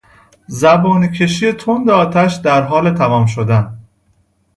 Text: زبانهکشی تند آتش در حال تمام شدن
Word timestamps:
زبانهکشی 0.47 1.51
تند 1.53 1.89
آتش 1.89 2.33
در 2.35 2.61
حال 2.63 2.95
تمام 2.95 3.25
شدن 3.25 3.77